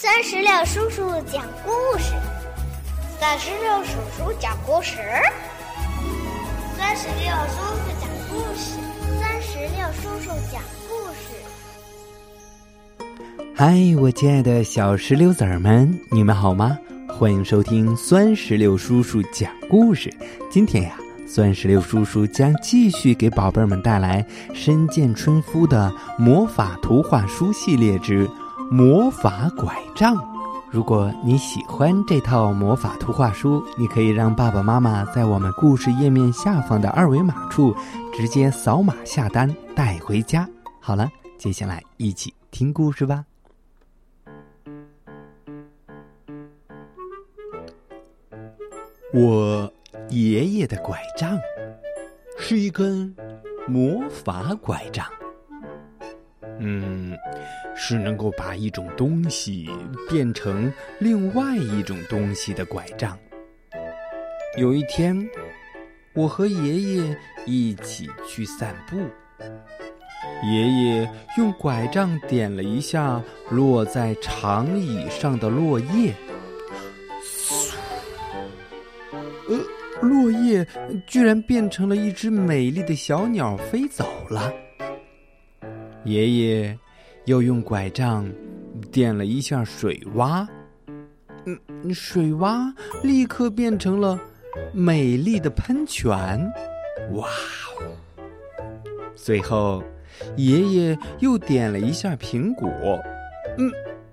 [0.00, 2.12] 三十六叔叔讲故事，
[3.18, 4.96] 三十六叔叔讲故事，
[6.76, 8.78] 三十六叔叔讲故事，
[9.20, 11.34] 三十六叔叔讲故事。
[13.56, 16.78] 嗨，我亲爱的小石榴籽儿们，你们好吗？
[17.08, 20.14] 欢迎收听酸石榴叔叔讲故事。
[20.48, 20.96] 今天呀，
[21.26, 24.24] 酸石榴叔叔将继续给宝贝们带来
[24.54, 28.30] 深见春夫的魔法图画书系列之。
[28.70, 30.14] 魔法拐杖，
[30.70, 37.74] 如果你喜欢这套魔法图画书，你可以让爸爸妈妈在我们故事页面下方的二维码处
[38.12, 40.46] 直接扫码下单带回家。
[40.80, 43.24] 好了，接下来一起听故事吧。
[49.14, 49.72] 我
[50.10, 51.38] 爷爷的拐杖
[52.38, 53.16] 是一根
[53.66, 55.06] 魔法拐杖。
[56.58, 57.16] 嗯，
[57.76, 59.68] 是能够把一种东西
[60.08, 63.18] 变成另外一种东西的拐杖。
[64.56, 65.16] 有一天，
[66.14, 68.96] 我和爷爷一起去散步，
[70.42, 76.12] 爷爷用拐杖点了一下落在长椅上的落叶，
[79.48, 79.56] 呃，
[80.00, 80.66] 落叶
[81.06, 84.52] 居然变成了一只美丽的小鸟飞走了。
[86.08, 86.78] 爷爷
[87.26, 88.26] 又用拐杖
[88.90, 90.48] 点了一下水洼，
[91.44, 94.18] 嗯，水洼立刻变成了
[94.72, 96.50] 美丽的喷泉，
[97.12, 97.28] 哇！
[99.14, 99.84] 随后，
[100.36, 102.70] 爷爷又点了一下苹果，
[103.58, 103.70] 嗯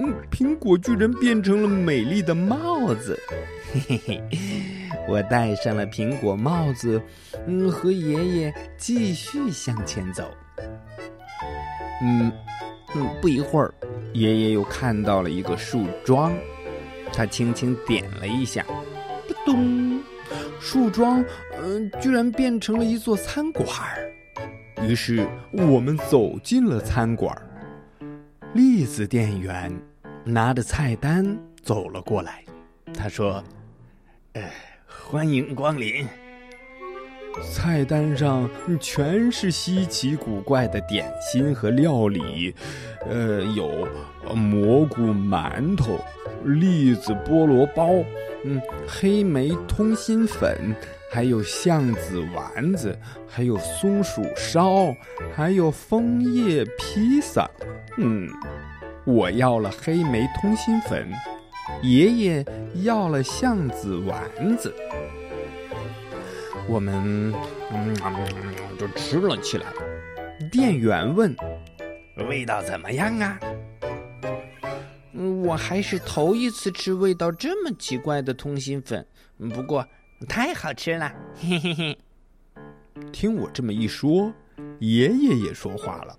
[0.00, 3.16] 嗯，苹果居然变成了美丽的帽子，
[3.72, 4.40] 嘿嘿嘿！
[5.08, 7.00] 我戴上了苹果帽子，
[7.46, 10.24] 嗯，和爷爷继续向前走。
[12.02, 12.32] 嗯
[12.94, 13.72] 嗯，不一会儿，
[14.12, 16.32] 爷爷又看到了一个树桩，
[17.12, 18.64] 他轻轻点了一下，
[19.26, 20.00] 扑咚，
[20.60, 21.24] 树桩
[21.62, 23.66] 嗯，居然变成了一座餐馆
[24.82, 27.34] 于是我们走进了餐馆
[28.52, 29.72] 栗子店员
[30.24, 32.44] 拿着菜单走了过来，
[32.94, 33.42] 他说
[34.34, 34.42] ：“呃，
[34.86, 36.06] 欢迎光临。”
[37.42, 38.48] 菜单上
[38.80, 42.54] 全是稀奇古怪的点心和料理，
[43.08, 43.86] 呃，有
[44.34, 45.98] 蘑菇馒头、
[46.44, 47.90] 栗子菠萝包，
[48.44, 50.74] 嗯，黑莓通心粉，
[51.10, 52.98] 还有橡子丸子，
[53.28, 54.94] 还有松鼠烧，
[55.34, 57.48] 还有枫叶披萨。
[57.98, 58.28] 嗯，
[59.04, 61.08] 我要了黑莓通心粉，
[61.82, 62.44] 爷爷
[62.82, 64.74] 要了橡子丸子。
[66.68, 67.32] 我们
[67.70, 67.94] 嗯
[68.78, 69.66] 就吃了起来。
[70.50, 71.34] 店员问
[72.28, 73.38] ：“味道怎么样啊
[75.44, 79.06] ？”“我还是头一次吃味道这么奇怪的通心粉，
[79.54, 79.86] 不过
[80.28, 81.10] 太好吃了。
[81.40, 81.98] ”嘿嘿嘿。
[83.12, 84.32] 听我这么一说，
[84.80, 86.18] 爷爷也说话了：“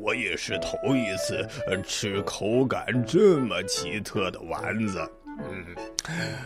[0.00, 1.48] 我也是头一次
[1.82, 5.00] 吃口感这么奇特的丸子。
[5.48, 5.64] 嗯，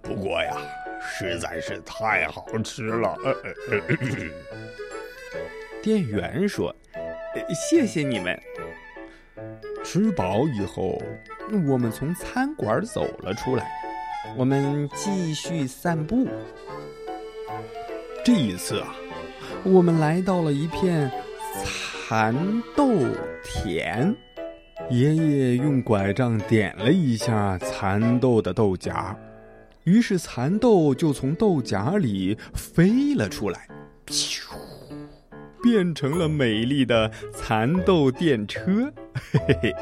[0.00, 0.56] 不过呀。”
[1.00, 3.16] 实在是太好吃了，
[5.82, 6.74] 店员说
[7.70, 8.38] ：“谢谢你们。”
[9.84, 11.00] 吃饱以后，
[11.66, 13.66] 我们从餐馆走了出来，
[14.36, 16.26] 我们继续散步。
[18.24, 18.94] 这一次啊，
[19.62, 21.10] 我们来到了一片
[21.64, 22.34] 蚕
[22.76, 22.92] 豆
[23.42, 24.14] 田，
[24.90, 29.16] 爷爷用拐杖点了一下蚕豆的豆荚。
[29.88, 33.66] 于是蚕豆就从豆荚里飞了出来，
[34.08, 34.42] 咻，
[35.62, 38.92] 变成了美丽的蚕豆电车。
[39.32, 39.74] 嘿嘿，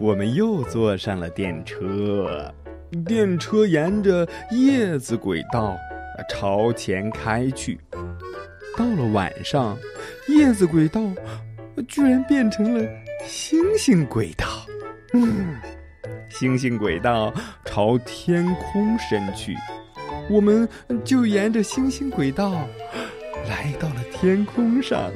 [0.00, 2.50] 我们又坐上了电车，
[3.04, 5.76] 电车沿着叶子轨道
[6.30, 7.78] 朝前开去。
[8.74, 9.76] 到了晚上，
[10.28, 11.02] 叶子轨道
[11.86, 12.90] 居然变成了
[13.26, 14.46] 星星轨道。
[15.12, 15.54] 嗯。
[16.30, 17.32] 星星轨道
[17.72, 19.56] 朝天空伸去，
[20.28, 20.68] 我们
[21.02, 22.68] 就沿着星星轨道
[23.48, 25.10] 来到了天空上。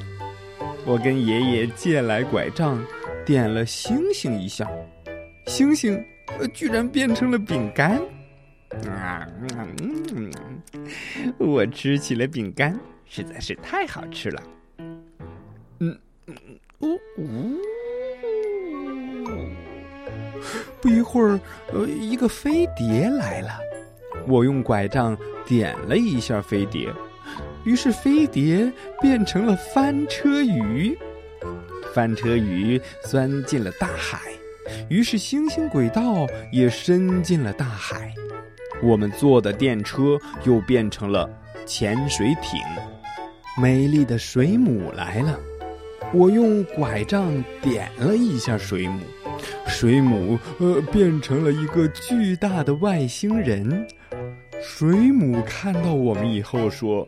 [0.86, 2.82] 我跟爷爷借来拐杖，
[3.26, 4.66] 点了星星一下，
[5.48, 6.02] 星星
[6.54, 8.00] 居然变成了饼干。
[8.88, 9.28] 啊，
[9.82, 10.32] 嗯，
[11.36, 12.74] 我吃起了饼干，
[13.04, 14.42] 实在是太好吃了。
[15.80, 15.94] 嗯，
[16.80, 17.55] 呜呜。
[20.80, 21.40] 不一会儿，
[21.72, 23.58] 呃，一个飞碟来了。
[24.26, 26.88] 我用拐杖点了一下飞碟，
[27.64, 30.96] 于是飞碟变成了翻车鱼。
[31.94, 34.20] 翻车鱼钻进了大海，
[34.90, 38.12] 于是星星轨道也伸进了大海。
[38.82, 41.30] 我们坐的电车又变成了
[41.64, 42.60] 潜水艇。
[43.58, 45.38] 美丽的水母来了，
[46.12, 49.00] 我用拐杖点了一下水母，
[49.66, 53.86] 水母呃变成了一个巨大的外星人。
[54.62, 57.06] 水母看到我们以后说：“。”